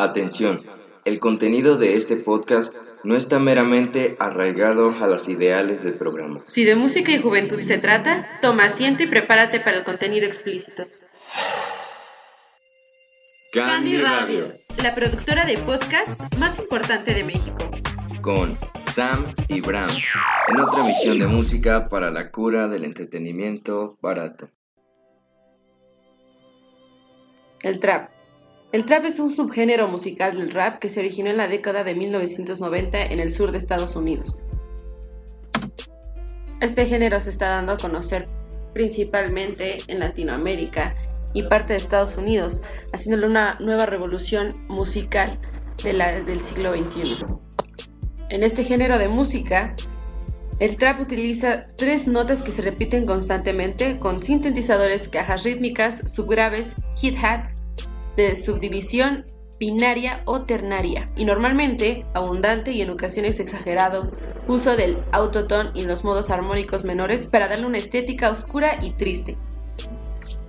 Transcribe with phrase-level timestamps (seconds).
[0.00, 0.60] Atención,
[1.04, 6.40] el contenido de este podcast no está meramente arraigado a las ideales del programa.
[6.44, 10.84] Si de música y juventud se trata, toma asiento y prepárate para el contenido explícito.
[13.52, 14.52] Candy Radio,
[14.84, 17.68] La productora de podcast más importante de México.
[18.20, 18.56] con
[18.92, 19.90] Sam y Bram,
[20.48, 24.48] en otra emisión de música para la cura del entretenimiento barato.
[27.62, 28.17] El trap.
[28.70, 31.94] El trap es un subgénero musical del rap que se originó en la década de
[31.94, 34.42] 1990 en el sur de Estados Unidos.
[36.60, 38.26] Este género se está dando a conocer
[38.74, 40.94] principalmente en Latinoamérica
[41.32, 42.60] y parte de Estados Unidos,
[42.92, 45.38] haciéndole una nueva revolución musical
[45.82, 47.24] del siglo XXI.
[48.28, 49.74] En este género de música,
[50.58, 57.60] el trap utiliza tres notas que se repiten constantemente con sintetizadores, cajas rítmicas, subgraves, hit-hats
[58.18, 59.24] de subdivisión
[59.60, 64.10] binaria o ternaria y normalmente abundante y en ocasiones exagerado
[64.48, 69.36] uso del autotone y los modos armónicos menores para darle una estética oscura y triste.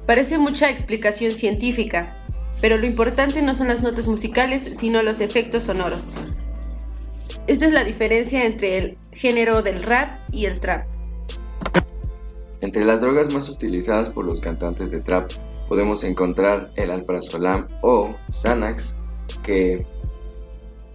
[0.08, 2.17] Parece mucha explicación científica,
[2.59, 6.02] pero lo importante no son las notas musicales, sino los efectos sonoros.
[7.45, 10.88] Esta es la diferencia entre el género del rap y el trap.
[12.61, 15.31] Entre las drogas más utilizadas por los cantantes de trap
[15.70, 18.98] podemos encontrar el alprazolam o Xanax,
[19.44, 19.86] que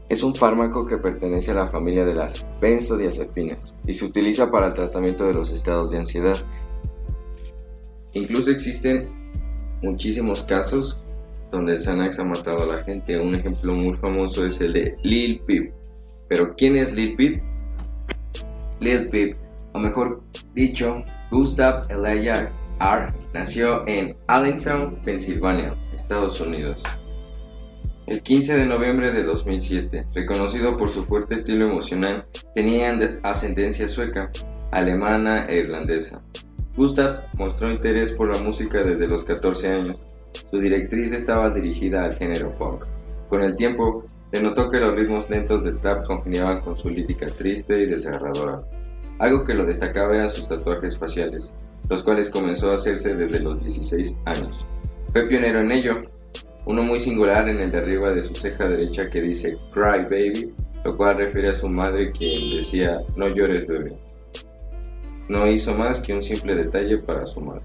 [0.08, 4.66] es un fármaco que pertenece a la familia de las benzodiazepinas y se utiliza para
[4.66, 6.36] el tratamiento de los estados de ansiedad.
[8.12, 9.06] Incluso existen
[9.82, 11.04] muchísimos casos
[11.52, 13.18] donde el Xanax ha matado a la gente.
[13.18, 15.72] Un ejemplo muy famoso es el de Lil Peep.
[16.28, 17.42] Pero ¿quién es Lil Peep?
[18.80, 19.36] Lil Peep,
[19.72, 20.22] o mejor
[20.54, 22.50] dicho, Gustav Elijah
[22.80, 23.12] R.
[23.32, 26.82] nació en Allentown, Pensilvania, Estados Unidos.
[28.06, 34.30] El 15 de noviembre de 2007, reconocido por su fuerte estilo emocional, tenía ascendencia sueca,
[34.72, 36.20] alemana e irlandesa.
[36.76, 39.96] Gustav mostró interés por la música desde los 14 años.
[40.50, 42.84] Su directriz estaba dirigida al género punk.
[43.28, 47.30] Con el tiempo, se notó que los ritmos lentos del trap congeniaban con su lírica
[47.30, 48.58] triste y desgarradora.
[49.18, 51.52] Algo que lo destacaba eran sus tatuajes faciales,
[51.88, 54.66] los cuales comenzó a hacerse desde los 16 años.
[55.12, 56.02] Fue pionero en ello,
[56.66, 60.52] uno muy singular en el de arriba de su ceja derecha que dice Cry Baby,
[60.84, 63.92] lo cual refiere a su madre quien decía No llores bebé.
[65.28, 67.64] No hizo más que un simple detalle para su madre.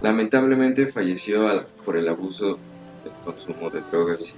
[0.00, 2.58] Lamentablemente falleció al- por el abuso
[3.04, 4.34] del consumo de drogas y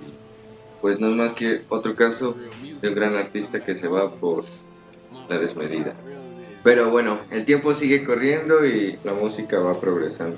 [0.81, 2.37] pues no es más que otro caso
[2.83, 4.45] de un gran artista que se va por
[5.29, 5.95] la desmedida.
[6.63, 10.37] Pero bueno, el tiempo sigue corriendo y la música va progresando.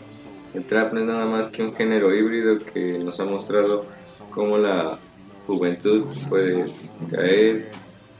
[0.54, 3.84] El trap no es nada más que un género híbrido que nos ha mostrado
[4.30, 4.98] cómo la
[5.47, 6.64] juventud puede
[7.10, 7.70] caer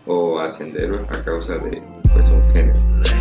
[0.07, 1.83] o ascender a causa de
[2.13, 3.16] pues, un género.